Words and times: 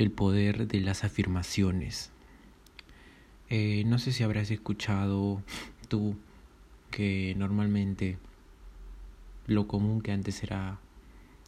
el 0.00 0.10
poder 0.10 0.66
de 0.66 0.80
las 0.80 1.04
afirmaciones. 1.04 2.10
Eh, 3.50 3.84
no 3.84 3.98
sé 3.98 4.12
si 4.12 4.22
habrás 4.22 4.50
escuchado 4.50 5.42
tú 5.88 6.16
que 6.90 7.34
normalmente 7.36 8.16
lo 9.46 9.66
común 9.66 10.00
que 10.00 10.12
antes 10.12 10.42
era 10.42 10.78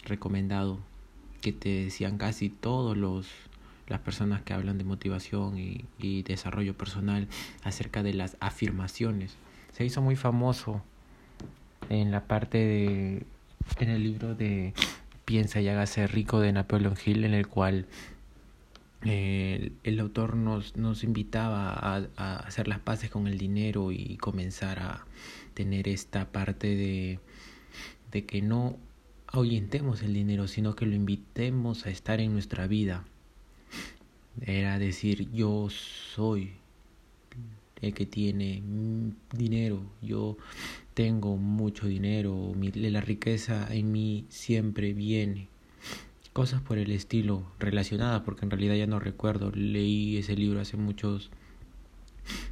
recomendado, 0.05 0.81
que 1.41 1.53
te 1.53 1.85
decían 1.85 2.19
casi 2.19 2.51
todos 2.51 2.95
los 2.97 3.27
las 3.89 4.01
personas 4.01 4.43
que 4.43 4.53
hablan 4.53 4.79
de 4.79 4.85
motivación 4.85 5.59
y, 5.59 6.23
desarrollo 6.23 6.77
personal 6.77 7.29
acerca 7.65 8.03
de 8.03 8.15
las 8.15 8.37
afirmaciones. 8.41 9.37
Se 9.73 9.85
hizo 9.85 10.01
muy 10.03 10.17
famoso 10.17 10.83
en 11.89 12.11
la 12.11 12.25
parte 12.25 12.59
de 12.59 13.23
en 13.81 13.89
el 13.89 14.03
libro 14.03 14.35
de 14.35 14.73
Piensa 15.25 15.61
y 15.61 15.69
hágase 15.69 16.07
rico 16.07 16.41
de 16.41 16.53
Napoleon 16.53 16.95
Hill 17.05 17.25
en 17.25 17.35
el 17.35 17.49
cual 17.49 17.87
eh, 19.05 19.73
el 19.83 19.99
autor 20.01 20.37
nos, 20.37 20.77
nos 20.77 21.03
invitaba 21.03 21.73
a, 21.73 22.09
a, 22.17 22.37
hacer 22.37 22.69
las 22.69 22.79
paces 22.79 23.11
con 23.11 23.27
el 23.27 23.37
dinero 23.37 23.91
y 23.91 24.17
comenzar 24.17 24.79
a 24.79 25.07
tener 25.55 25.89
esta 25.89 26.31
parte 26.31 26.69
de, 26.77 27.19
de 28.13 28.25
que 28.25 28.43
no 28.43 28.79
ahuyentemos 29.27 30.03
el 30.03 30.15
dinero, 30.15 30.47
sino 30.47 30.77
que 30.77 30.87
lo 30.87 30.95
invitemos 30.95 31.87
a 31.87 31.91
estar 31.91 32.21
en 32.21 32.33
nuestra 32.33 32.67
vida. 32.69 33.05
Era 34.41 34.79
decir, 34.79 35.31
yo 35.33 35.69
soy 35.69 36.53
el 37.81 37.95
que 37.95 38.07
tiene 38.07 38.63
dinero, 39.33 39.83
yo 40.01 40.37
tengo 40.95 41.37
mucho 41.37 41.87
dinero, 41.89 42.53
la 42.75 43.01
riqueza 43.01 43.67
en 43.75 43.91
mí 43.91 44.27
siempre 44.29 44.93
viene 44.93 45.49
cosas 46.33 46.61
por 46.63 46.79
el 46.79 46.91
estilo 46.93 47.45
relacionadas, 47.59 48.23
porque 48.23 48.45
en 48.45 48.51
realidad 48.51 48.75
ya 48.75 48.87
no 48.87 48.99
recuerdo, 49.01 49.51
leí 49.55 50.17
ese 50.17 50.37
libro 50.37 50.61
hace 50.61 50.77
muchos, 50.77 51.31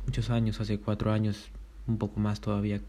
muchos 0.06 0.30
años, 0.30 0.60
hace 0.60 0.78
cuatro 0.78 1.12
años, 1.12 1.50
un 1.86 1.98
poco 1.98 2.20
más 2.20 2.41
todavía, 2.41 2.80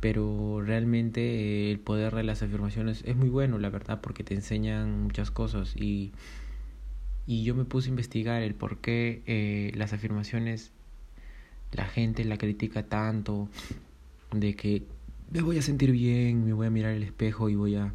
pero 0.00 0.62
realmente 0.64 1.20
eh, 1.20 1.70
el 1.72 1.80
poder 1.80 2.14
de 2.14 2.22
las 2.22 2.42
afirmaciones 2.42 3.02
es 3.04 3.16
muy 3.16 3.28
bueno, 3.28 3.58
la 3.58 3.70
verdad, 3.70 4.00
porque 4.00 4.22
te 4.22 4.34
enseñan 4.34 5.02
muchas 5.02 5.30
cosas. 5.30 5.74
Y, 5.76 6.12
y 7.26 7.42
yo 7.42 7.54
me 7.54 7.64
puse 7.64 7.88
a 7.88 7.90
investigar 7.90 8.42
el 8.42 8.54
por 8.54 8.78
qué 8.78 9.22
eh, 9.26 9.72
las 9.74 9.92
afirmaciones 9.92 10.72
la 11.72 11.84
gente 11.84 12.24
la 12.24 12.38
critica 12.38 12.84
tanto, 12.84 13.48
de 14.32 14.54
que 14.54 14.82
me 15.30 15.42
voy 15.42 15.58
a 15.58 15.62
sentir 15.62 15.92
bien, 15.92 16.44
me 16.44 16.52
voy 16.52 16.66
a 16.66 16.70
mirar 16.70 16.92
el 16.92 17.02
espejo 17.02 17.48
y 17.48 17.54
voy 17.54 17.76
a 17.76 17.92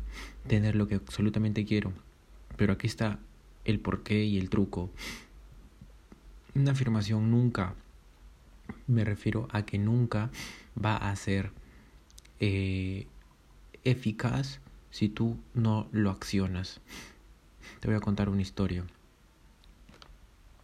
tener 0.47 0.75
lo 0.75 0.87
que 0.87 0.95
absolutamente 0.95 1.65
quiero. 1.65 1.93
Pero 2.57 2.73
aquí 2.73 2.87
está 2.87 3.19
el 3.65 3.79
porqué 3.79 4.23
y 4.23 4.37
el 4.37 4.49
truco. 4.49 4.91
Una 6.53 6.71
afirmación 6.71 7.31
nunca, 7.31 7.73
me 8.87 9.03
refiero 9.03 9.47
a 9.51 9.65
que 9.65 9.79
nunca 9.79 10.29
va 10.83 10.97
a 10.97 11.15
ser 11.15 11.51
eh, 12.39 13.07
eficaz 13.83 14.59
si 14.91 15.09
tú 15.09 15.37
no 15.55 15.87
lo 15.91 16.11
accionas. 16.11 16.81
Te 17.79 17.87
voy 17.87 17.97
a 17.97 18.01
contar 18.01 18.29
una 18.29 18.41
historia. 18.41 18.85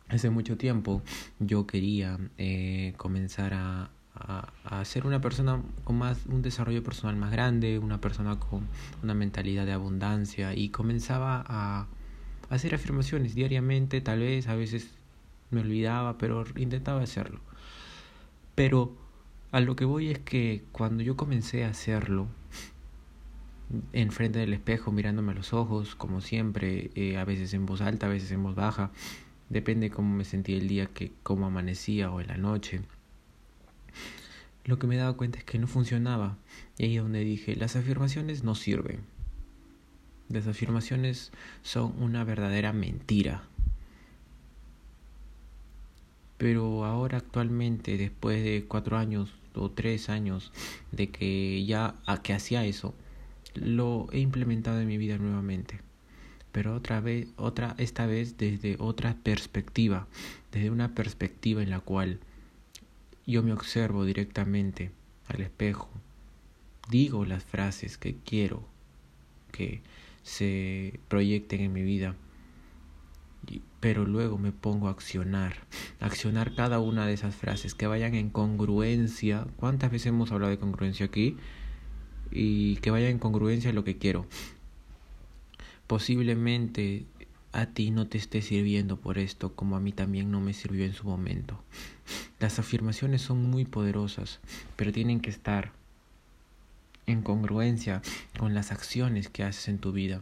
Hace 0.08 0.30
mucho 0.30 0.58
tiempo 0.58 1.02
yo 1.40 1.66
quería 1.66 2.20
eh, 2.38 2.94
comenzar 2.98 3.54
a, 3.54 3.90
a, 4.20 4.86
ser 4.86 5.06
una 5.06 5.22
persona 5.22 5.62
con 5.84 5.98
más 5.98 6.26
un 6.28 6.42
desarrollo 6.42 6.84
personal 6.84 7.16
más 7.16 7.32
grande, 7.32 7.80
una 7.80 8.02
persona 8.02 8.40
con 8.40 8.68
una 9.04 9.14
mentalidad 9.14 9.66
de 9.66 9.72
abundancia 9.74 10.54
y 10.54 10.70
comenzaba 10.70 11.44
a, 11.48 11.88
hacer 12.50 12.74
afirmaciones 12.74 13.36
diariamente, 13.36 14.02
tal 14.02 14.20
vez 14.20 14.48
a 14.48 14.56
veces 14.56 14.90
me 15.52 15.62
olvidaba, 15.62 16.18
pero 16.18 16.44
intentaba 16.56 17.02
hacerlo. 17.02 17.40
Pero 18.56 18.96
a 19.52 19.60
lo 19.60 19.76
que 19.76 19.86
voy 19.86 20.10
es 20.10 20.20
que 20.20 20.64
cuando 20.72 21.04
yo 21.04 21.16
comencé 21.16 21.64
a 21.64 21.70
hacerlo, 21.70 22.28
enfrente 23.94 24.40
del 24.40 24.54
espejo, 24.54 24.92
mirándome 24.92 25.32
a 25.32 25.36
los 25.36 25.54
ojos, 25.54 25.96
como 25.96 26.22
siempre, 26.22 26.90
eh, 26.96 27.18
a 27.18 27.26
veces 27.26 27.54
en 27.54 27.68
voz 27.68 27.82
alta, 27.82 28.08
a 28.08 28.10
veces 28.10 28.32
en 28.32 28.42
voz 28.42 28.56
baja, 28.56 28.92
depende 29.50 29.92
cómo 29.92 30.16
me 30.16 30.26
sentía 30.26 30.58
el 30.58 30.68
día, 30.68 30.88
que 30.88 31.12
cómo 31.22 31.46
amanecía 31.46 32.12
o 32.12 32.20
en 32.20 32.28
la 32.28 32.38
noche 32.38 32.82
lo 34.70 34.78
que 34.78 34.88
me 34.88 34.98
daba 34.98 35.18
cuenta 35.18 35.40
es 35.40 35.44
que 35.44 35.58
no 35.58 35.68
funcionaba. 35.68 36.38
Y 36.78 36.86
ahí 36.86 36.98
es 36.98 37.04
donde 37.04 37.24
dije, 37.24 37.56
las 37.56 37.76
afirmaciones 37.76 38.44
no 38.44 38.56
sirven. 38.56 39.02
Las 40.30 40.48
afirmaciones 40.48 41.32
son 41.64 41.96
una 42.00 42.24
verdadera 42.24 42.72
mentira. 42.72 43.44
Pero 46.38 46.86
ahora 46.86 47.18
actualmente, 47.18 47.98
después 47.98 48.44
de 48.44 48.64
cuatro 48.68 48.98
años 48.98 49.34
o 49.56 49.72
tres 49.72 50.08
años 50.08 50.54
de 50.92 51.10
que 51.10 51.66
ya 51.66 51.96
que 52.24 52.34
hacía 52.34 52.64
eso, 52.64 52.94
lo 53.56 54.08
he 54.12 54.20
implementado 54.20 54.80
en 54.80 54.88
mi 54.88 54.98
vida 54.98 55.18
nuevamente. 55.18 55.82
Pero 56.52 56.76
otra 56.76 57.02
vez, 57.02 57.28
otra, 57.38 57.76
esta 57.80 58.06
vez 58.06 58.38
desde 58.38 58.78
otra 58.80 59.16
perspectiva, 59.24 60.08
desde 60.52 60.70
una 60.70 60.94
perspectiva 60.94 61.64
en 61.64 61.72
la 61.72 61.80
cual 61.80 62.20
yo 63.30 63.44
me 63.44 63.54
observo 63.54 64.06
directamente 64.06 64.92
al 65.28 65.42
espejo, 65.42 65.90
digo 66.90 67.26
las 67.26 67.44
frases 67.44 67.98
que 67.98 68.16
quiero 68.16 68.68
que 69.52 69.82
se 70.24 71.00
proyecten 71.08 71.62
en 71.62 71.74
mi 71.74 71.84
vida, 71.84 72.16
pero 73.80 74.06
luego 74.06 74.38
me 74.38 74.52
pongo 74.52 74.88
a 74.88 74.92
accionar, 74.92 75.56
accionar 76.00 76.54
cada 76.56 76.80
una 76.80 77.06
de 77.06 77.14
esas 77.14 77.36
frases 77.36 77.76
que 77.76 77.88
vayan 77.88 78.16
en 78.16 78.30
congruencia. 78.30 79.48
¿Cuántas 79.56 79.92
veces 79.92 80.08
hemos 80.08 80.32
hablado 80.32 80.52
de 80.52 80.60
congruencia 80.60 81.06
aquí? 81.06 81.38
Y 82.32 82.78
que 82.78 82.92
vayan 82.92 83.12
en 83.12 83.20
congruencia 83.20 83.70
a 83.70 83.74
lo 83.74 83.84
que 83.84 83.98
quiero. 83.98 84.28
Posiblemente 85.88 87.06
a 87.52 87.66
ti 87.68 87.92
no 87.92 88.08
te 88.08 88.18
esté 88.18 88.42
sirviendo 88.42 88.98
por 88.98 89.18
esto 89.18 89.56
como 89.56 89.76
a 89.76 89.80
mí 89.80 89.92
también 89.92 90.32
no 90.32 90.40
me 90.40 90.54
sirvió 90.54 90.86
en 90.86 90.94
su 90.94 91.08
momento. 91.08 91.62
Las 92.40 92.60
afirmaciones 92.60 93.22
son 93.22 93.50
muy 93.50 93.66
poderosas, 93.66 94.40
pero 94.76 94.92
tienen 94.92 95.20
que 95.20 95.30
estar 95.30 95.72
en 97.06 97.22
congruencia 97.24 98.02
con 98.38 98.54
las 98.54 98.72
acciones 98.72 99.30
que 99.30 99.44
haces 99.44 99.68
en 99.68 99.80
tu 99.80 99.92
vida. 99.92 100.22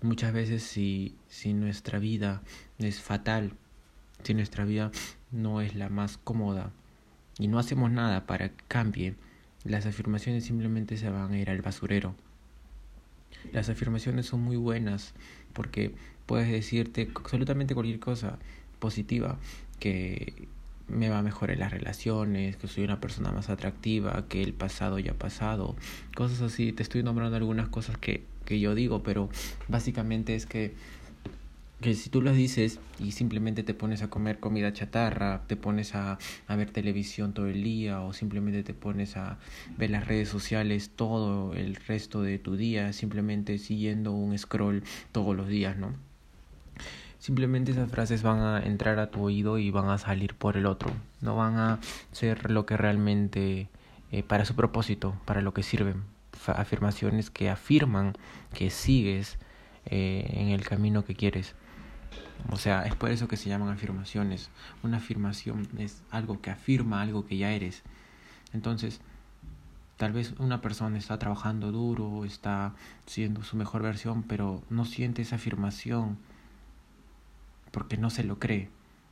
Muchas 0.00 0.32
veces 0.32 0.62
si, 0.62 1.14
si 1.28 1.52
nuestra 1.52 1.98
vida 1.98 2.42
es 2.78 3.00
fatal, 3.00 3.52
si 4.22 4.32
nuestra 4.32 4.64
vida 4.64 4.90
no 5.30 5.60
es 5.60 5.74
la 5.74 5.88
más 5.88 6.16
cómoda 6.16 6.72
y 7.38 7.48
no 7.48 7.58
hacemos 7.58 7.90
nada 7.90 8.26
para 8.26 8.48
que 8.48 8.64
cambie, 8.66 9.14
las 9.64 9.84
afirmaciones 9.84 10.44
simplemente 10.44 10.96
se 10.96 11.10
van 11.10 11.32
a 11.32 11.38
ir 11.38 11.50
al 11.50 11.60
basurero. 11.60 12.14
Las 13.52 13.68
afirmaciones 13.68 14.26
son 14.26 14.40
muy 14.40 14.56
buenas 14.56 15.14
porque 15.52 15.94
puedes 16.26 16.50
decirte 16.50 17.10
absolutamente 17.14 17.74
cualquier 17.74 18.00
cosa 18.00 18.38
positiva 18.78 19.38
que 19.78 20.48
me 20.88 21.08
va 21.08 21.18
a 21.18 21.22
mejorar 21.22 21.58
las 21.58 21.72
relaciones, 21.72 22.56
que 22.56 22.68
soy 22.68 22.84
una 22.84 23.00
persona 23.00 23.32
más 23.32 23.50
atractiva, 23.50 24.26
que 24.28 24.42
el 24.42 24.52
pasado 24.52 24.98
ya 24.98 25.12
ha 25.12 25.18
pasado, 25.18 25.76
cosas 26.14 26.42
así. 26.42 26.72
Te 26.72 26.82
estoy 26.82 27.02
nombrando 27.02 27.36
algunas 27.36 27.68
cosas 27.68 27.98
que, 27.98 28.24
que 28.44 28.60
yo 28.60 28.74
digo, 28.74 29.02
pero 29.02 29.28
básicamente 29.68 30.34
es 30.34 30.46
que 30.46 30.74
que 31.80 31.94
si 31.94 32.08
tú 32.08 32.22
las 32.22 32.34
dices 32.34 32.80
y 32.98 33.12
simplemente 33.12 33.62
te 33.62 33.74
pones 33.74 34.02
a 34.02 34.08
comer 34.08 34.40
comida 34.40 34.72
chatarra, 34.72 35.42
te 35.46 35.56
pones 35.56 35.94
a, 35.94 36.18
ver 36.48 36.70
televisión 36.70 37.34
todo 37.34 37.48
el 37.48 37.62
día 37.62 38.00
o 38.00 38.12
simplemente 38.12 38.62
te 38.62 38.72
pones 38.72 39.16
a 39.16 39.38
ver 39.76 39.90
las 39.90 40.06
redes 40.06 40.28
sociales 40.28 40.90
todo 40.96 41.52
el 41.54 41.76
resto 41.76 42.22
de 42.22 42.38
tu 42.38 42.56
día, 42.56 42.92
simplemente 42.92 43.58
siguiendo 43.58 44.12
un 44.12 44.36
scroll 44.38 44.84
todos 45.12 45.36
los 45.36 45.48
días, 45.48 45.76
¿no? 45.76 45.92
Simplemente 47.18 47.72
esas 47.72 47.90
frases 47.90 48.22
van 48.22 48.40
a 48.40 48.62
entrar 48.62 48.98
a 48.98 49.10
tu 49.10 49.22
oído 49.22 49.58
y 49.58 49.70
van 49.70 49.88
a 49.88 49.98
salir 49.98 50.34
por 50.34 50.56
el 50.56 50.66
otro, 50.66 50.92
no 51.20 51.36
van 51.36 51.56
a 51.58 51.80
ser 52.12 52.50
lo 52.50 52.66
que 52.66 52.76
realmente 52.76 53.68
eh, 54.12 54.22
para 54.22 54.44
su 54.44 54.54
propósito, 54.54 55.14
para 55.24 55.42
lo 55.42 55.52
que 55.52 55.62
sirven. 55.62 56.04
Afirmaciones 56.46 57.30
que 57.30 57.50
afirman 57.50 58.14
que 58.54 58.70
sigues 58.70 59.38
eh, 59.86 60.30
en 60.34 60.48
el 60.48 60.62
camino 60.62 61.04
que 61.04 61.14
quieres. 61.14 61.54
O 62.50 62.56
sea, 62.56 62.82
es 62.82 62.94
por 62.94 63.10
eso 63.10 63.28
que 63.28 63.36
se 63.36 63.48
llaman 63.48 63.70
afirmaciones. 63.70 64.50
Una 64.82 64.98
afirmación 64.98 65.68
es 65.78 66.02
algo 66.10 66.40
que 66.40 66.50
afirma 66.50 67.02
algo 67.02 67.26
que 67.26 67.36
ya 67.36 67.52
eres. 67.52 67.82
Entonces, 68.52 69.00
tal 69.96 70.12
vez 70.12 70.34
una 70.38 70.60
persona 70.60 70.98
está 70.98 71.18
trabajando 71.18 71.72
duro, 71.72 72.24
está 72.24 72.74
siendo 73.06 73.42
su 73.42 73.56
mejor 73.56 73.82
versión, 73.82 74.22
pero 74.22 74.62
no 74.70 74.84
siente 74.84 75.22
esa 75.22 75.36
afirmación 75.36 76.18
porque 77.72 77.96
no 77.96 78.10
se 78.10 78.24
lo 78.24 78.38
cree. 78.38 78.70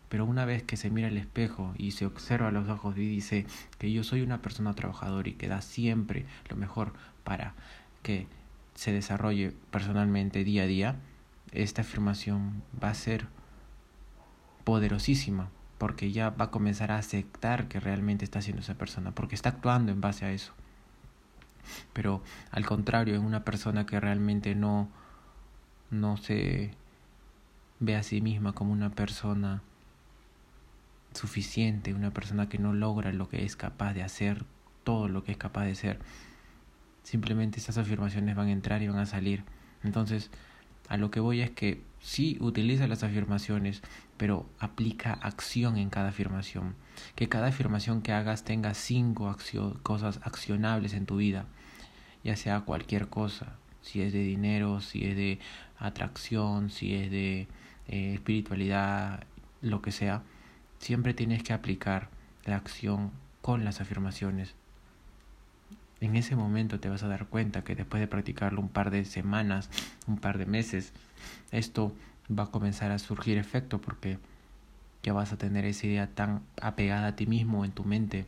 Pero 0.08 0.26
una 0.26 0.44
vez 0.44 0.62
que 0.62 0.76
se 0.76 0.90
mira 0.90 1.08
al 1.08 1.17
espejo 1.17 1.75
y 1.76 1.90
se 1.90 2.06
observa 2.06 2.49
a 2.49 2.52
los 2.52 2.69
ojos 2.69 2.97
y 2.97 3.08
dice 3.08 3.47
que 3.79 3.90
yo 3.93 4.05
soy 4.05 4.20
una 4.20 4.43
persona 4.43 4.75
trabajadora 4.75 5.29
y 5.29 5.32
que 5.32 5.49
da 5.49 5.61
siempre 5.61 6.25
lo 6.49 6.56
mejor 6.56 6.93
para 7.25 7.55
que 8.02 8.29
se 8.75 8.93
desarrolle 8.93 9.55
personalmente 9.70 10.44
día 10.44 10.64
a 10.64 10.67
día, 10.67 10.97
esta 11.55 11.83
afirmación 11.83 12.62
va 12.83 12.91
a 12.91 12.95
ser 12.95 13.27
poderosísima, 14.65 15.51
porque 15.79 16.12
ya 16.12 16.31
va 16.31 16.47
a 16.47 16.51
comenzar 16.51 16.91
a 16.91 16.99
aceptar 16.99 17.69
que 17.69 17.81
realmente 17.81 18.25
está 18.25 18.43
siendo 18.43 18.62
esa 18.62 18.75
persona, 18.75 19.12
porque 19.12 19.35
está 19.35 19.51
actuando 19.51 19.93
en 19.93 20.01
base 20.01 20.25
a 20.25 20.33
eso. 20.33 20.53
Pero 21.93 22.23
al 22.51 22.67
contrario, 22.67 23.15
en 23.15 23.25
una 23.25 23.45
persona 23.45 23.87
que 23.87 24.01
realmente 24.01 24.55
no, 24.55 24.89
no 25.91 26.17
se 26.17 26.73
ve 27.81 27.97
a 27.97 28.03
sí 28.03 28.21
misma 28.21 28.53
como 28.53 28.73
una 28.73 28.91
persona 28.91 29.62
suficiente, 31.15 31.95
una 31.95 32.11
persona 32.11 32.49
que 32.49 32.59
no 32.59 32.73
logra 32.73 33.12
lo 33.12 33.29
que 33.29 33.45
es 33.45 33.57
capaz 33.57 33.95
de 33.95 34.03
hacer, 34.03 34.45
todo 34.83 35.09
lo 35.09 35.25
que 35.25 35.33
es 35.33 35.39
capaz 35.39 35.65
de 35.65 35.75
ser, 35.75 35.99
simplemente 37.03 37.61
esas 37.61 37.79
afirmaciones 37.79 38.35
van 38.35 38.49
a 38.49 38.53
entrar 38.53 38.83
y 38.83 38.89
van 38.89 38.99
a 38.99 39.07
salir. 39.07 39.45
Entonces, 39.83 40.31
a 40.89 40.97
lo 40.97 41.11
que 41.11 41.21
voy 41.21 41.41
es 41.41 41.51
que 41.51 41.83
sí 42.01 42.37
utiliza 42.41 42.87
las 42.87 43.03
afirmaciones, 43.03 43.83
pero 44.17 44.47
aplica 44.59 45.15
acción 45.15 45.77
en 45.77 45.91
cada 45.91 46.11
afirmación. 46.11 46.75
Que 47.17 47.29
cada 47.29 47.49
afirmación 47.49 48.03
que 48.03 48.13
hagas 48.13 48.45
tenga 48.45 48.75
cinco 48.75 49.35
cosas 49.83 50.21
accionables 50.23 50.93
en 50.95 51.07
tu 51.07 51.17
vida, 51.17 51.47
ya 52.23 52.37
sea 52.37 52.61
cualquier 52.61 53.09
cosa, 53.09 53.57
si 53.83 54.03
es 54.03 54.13
de 54.13 54.23
dinero, 54.23 54.81
si 54.81 55.05
es 55.05 55.17
de 55.17 55.39
atracción, 55.79 56.71
si 56.71 56.95
es 56.95 57.11
de 57.11 57.49
eh, 57.89 58.15
espiritualidad, 58.15 59.25
lo 59.61 59.83
que 59.83 59.93
sea, 59.93 60.23
siempre 60.79 61.15
tienes 61.15 61.43
que 61.43 61.53
aplicar 61.53 62.09
la 62.45 62.57
acción 62.57 63.11
con 63.41 63.65
las 63.65 63.81
afirmaciones. 63.81 64.55
En 66.00 66.17
ese 66.17 66.37
momento 66.37 66.81
te 66.81 66.88
vas 66.88 67.02
a 67.02 67.08
dar 67.08 67.26
cuenta 67.26 67.64
que 67.64 67.75
después 67.75 68.00
de 68.00 68.08
practicarlo 68.08 68.61
un 68.61 68.69
par 68.69 68.91
de 68.91 69.05
semanas, 69.05 69.70
un 70.06 70.19
par 70.19 70.38
de 70.38 70.46
meses, 70.46 70.93
esto 71.50 71.93
va 72.31 72.44
a 72.44 72.50
comenzar 72.50 72.91
a 72.91 72.99
surgir 72.99 73.38
efecto 73.38 73.81
porque 73.81 74.19
ya 75.02 75.12
vas 75.12 75.32
a 75.32 75.38
tener 75.38 75.64
esa 75.64 75.87
idea 75.87 76.06
tan 76.08 76.43
apegada 76.61 77.08
a 77.08 77.17
ti 77.17 77.26
mismo 77.26 77.64
en 77.64 77.73
tu 77.73 77.85
mente. 77.85 78.26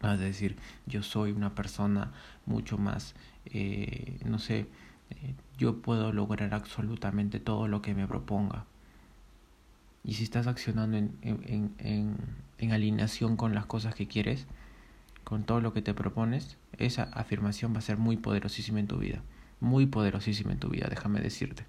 Vas 0.00 0.18
a 0.18 0.22
decir, 0.22 0.56
yo 0.86 1.02
soy 1.02 1.30
una 1.30 1.54
persona 1.54 2.10
mucho 2.44 2.76
más, 2.76 3.14
eh, 3.46 4.18
no 4.24 4.40
sé, 4.40 4.66
eh, 5.10 5.34
yo 5.58 5.80
puedo 5.80 6.12
lograr 6.12 6.54
absolutamente 6.54 7.38
todo 7.38 7.68
lo 7.68 7.82
que 7.82 7.94
me 7.94 8.08
proponga. 8.08 8.64
Y 10.04 10.14
si 10.14 10.24
estás 10.24 10.48
accionando 10.48 10.96
en, 10.96 11.16
en, 11.22 11.72
en, 11.78 12.16
en 12.58 12.72
alineación 12.72 13.36
con 13.36 13.54
las 13.54 13.66
cosas 13.66 13.94
que 13.94 14.08
quieres, 14.08 14.46
con 15.32 15.44
todo 15.44 15.62
lo 15.62 15.72
que 15.72 15.80
te 15.80 15.94
propones, 15.94 16.58
esa 16.76 17.04
afirmación 17.04 17.72
va 17.72 17.78
a 17.78 17.80
ser 17.80 17.96
muy 17.96 18.18
poderosísima 18.18 18.80
en 18.80 18.86
tu 18.86 18.98
vida. 18.98 19.22
Muy 19.60 19.86
poderosísima 19.86 20.52
en 20.52 20.58
tu 20.58 20.68
vida, 20.68 20.88
déjame 20.90 21.22
decirte. 21.22 21.64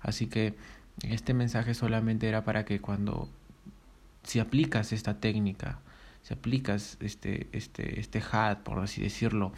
Así 0.00 0.26
que 0.26 0.54
este 1.02 1.34
mensaje 1.34 1.74
solamente 1.74 2.26
era 2.30 2.44
para 2.44 2.64
que 2.64 2.80
cuando, 2.80 3.28
si 4.22 4.38
aplicas 4.38 4.94
esta 4.94 5.20
técnica, 5.20 5.80
si 6.22 6.32
aplicas 6.32 6.96
este, 7.00 7.48
este, 7.52 8.00
este 8.00 8.22
hat, 8.32 8.60
por 8.60 8.78
así 8.78 9.02
decirlo, 9.02 9.52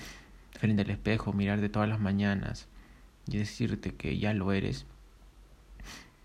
frente 0.59 0.83
al 0.83 0.91
espejo, 0.91 1.33
mirar 1.33 1.61
de 1.61 1.69
todas 1.69 1.89
las 1.89 2.01
mañanas 2.01 2.67
y 3.29 3.37
decirte 3.37 3.95
que 3.95 4.19
ya 4.19 4.35
lo 4.35 4.51
eres, 4.51 4.87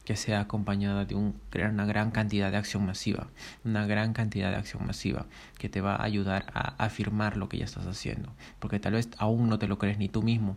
que 0.05 0.15
sea 0.15 0.39
acompañada 0.39 1.05
de 1.05 1.15
un, 1.15 1.35
una 1.53 1.85
gran 1.85 2.11
cantidad 2.11 2.51
de 2.51 2.57
acción 2.57 2.85
masiva, 2.85 3.27
una 3.63 3.85
gran 3.87 4.13
cantidad 4.13 4.51
de 4.51 4.57
acción 4.57 4.85
masiva 4.85 5.25
que 5.57 5.67
te 5.67 5.81
va 5.81 5.95
a 5.95 6.03
ayudar 6.03 6.45
a 6.53 6.75
afirmar 6.83 7.37
lo 7.37 7.49
que 7.49 7.57
ya 7.57 7.65
estás 7.65 7.87
haciendo, 7.87 8.31
porque 8.59 8.79
tal 8.79 8.93
vez 8.93 9.09
aún 9.17 9.49
no 9.49 9.57
te 9.59 9.67
lo 9.67 9.79
crees 9.79 9.97
ni 9.97 10.07
tú 10.07 10.21
mismo. 10.21 10.55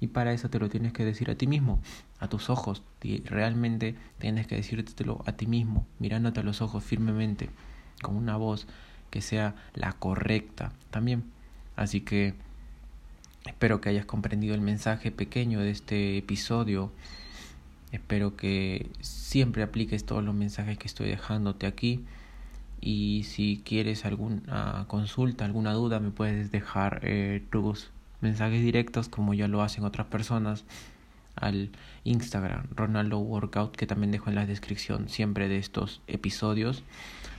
Y 0.00 0.06
para 0.08 0.32
eso 0.32 0.48
te 0.48 0.60
lo 0.60 0.68
tienes 0.68 0.92
que 0.92 1.04
decir 1.04 1.28
a 1.28 1.34
ti 1.34 1.48
mismo, 1.48 1.80
a 2.20 2.28
tus 2.28 2.50
ojos. 2.50 2.82
Y 3.02 3.22
realmente 3.22 3.96
tienes 4.18 4.46
que 4.46 4.54
decírtelo 4.54 5.22
a 5.26 5.32
ti 5.32 5.46
mismo, 5.46 5.86
mirándote 5.98 6.40
a 6.40 6.44
los 6.44 6.62
ojos 6.62 6.84
firmemente, 6.84 7.50
con 8.00 8.14
una 8.16 8.36
voz 8.36 8.68
que 9.10 9.20
sea 9.20 9.56
la 9.74 9.92
correcta 9.92 10.72
también. 10.90 11.24
Así 11.74 12.00
que 12.00 12.34
espero 13.44 13.80
que 13.80 13.88
hayas 13.88 14.06
comprendido 14.06 14.54
el 14.54 14.60
mensaje 14.60 15.10
pequeño 15.10 15.60
de 15.60 15.70
este 15.70 16.18
episodio 16.18 16.92
Espero 17.92 18.36
que 18.36 18.90
siempre 19.00 19.62
apliques 19.62 20.04
todos 20.04 20.22
los 20.22 20.34
mensajes 20.34 20.78
que 20.78 20.86
estoy 20.86 21.08
dejándote 21.08 21.66
aquí. 21.66 22.04
Y 22.80 23.24
si 23.24 23.62
quieres 23.64 24.04
alguna 24.04 24.84
consulta, 24.88 25.44
alguna 25.44 25.72
duda, 25.72 25.98
me 25.98 26.10
puedes 26.10 26.52
dejar 26.52 27.00
eh, 27.02 27.42
tus 27.50 27.90
mensajes 28.20 28.62
directos, 28.62 29.08
como 29.08 29.34
ya 29.34 29.48
lo 29.48 29.62
hacen 29.62 29.84
otras 29.84 30.06
personas, 30.06 30.64
al 31.34 31.70
Instagram 32.04 32.66
Ronaldo 32.74 33.18
Workout, 33.18 33.76
que 33.76 33.86
también 33.86 34.10
dejo 34.10 34.28
en 34.28 34.36
la 34.36 34.46
descripción 34.46 35.08
siempre 35.08 35.48
de 35.48 35.58
estos 35.58 36.00
episodios, 36.06 36.82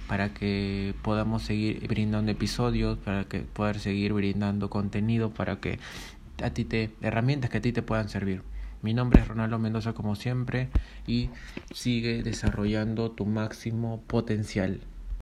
para 0.08 0.34
que 0.34 0.96
podamos 1.04 1.44
seguir 1.44 1.88
brindando 1.88 2.32
episodios, 2.32 2.98
para 2.98 3.26
que 3.26 3.42
poder 3.42 3.80
seguir 3.80 4.14
brindando 4.14 4.70
contenido, 4.70 5.30
para 5.32 5.60
que 5.60 5.80
a 6.42 6.50
ti 6.50 6.66
te 6.66 6.92
herramientas 7.02 7.50
que 7.50 7.58
a 7.58 7.62
ti 7.62 7.72
te 7.72 7.82
puedan 7.82 8.10
servir. 8.10 8.42
Mi 8.82 8.94
nombre 8.94 9.22
es 9.22 9.28
Ronaldo 9.28 9.60
Mendoza 9.60 9.94
como 9.94 10.16
siempre 10.16 10.70
y 11.06 11.30
sigue 11.74 12.24
desarrollando 12.24 13.12
tu 13.12 13.26
máximo 13.26 14.02
potencial. 14.08 14.80